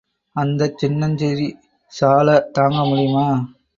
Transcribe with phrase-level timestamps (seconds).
[0.35, 3.27] அந்தச் சின்னஞ் சிறிசால தாங்க முடியுமா...?